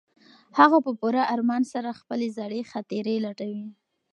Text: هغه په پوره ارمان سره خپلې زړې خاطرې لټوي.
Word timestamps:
هغه 0.59 0.77
په 0.85 0.91
پوره 0.99 1.23
ارمان 1.33 1.63
سره 1.73 1.97
خپلې 1.99 2.27
زړې 2.37 2.61
خاطرې 2.71 3.15
لټوي. 3.25 3.65